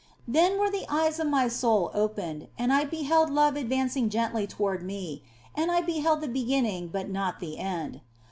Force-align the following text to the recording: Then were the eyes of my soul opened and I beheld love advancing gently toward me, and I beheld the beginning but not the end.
Then 0.27 0.57
were 0.59 0.71
the 0.71 0.87
eyes 0.91 1.19
of 1.19 1.27
my 1.27 1.47
soul 1.47 1.91
opened 1.93 2.47
and 2.57 2.73
I 2.73 2.85
beheld 2.85 3.29
love 3.29 3.55
advancing 3.55 4.09
gently 4.09 4.47
toward 4.47 4.81
me, 4.81 5.21
and 5.53 5.69
I 5.71 5.81
beheld 5.81 6.21
the 6.21 6.27
beginning 6.27 6.87
but 6.87 7.07
not 7.07 7.39
the 7.39 7.59
end. 7.59 8.01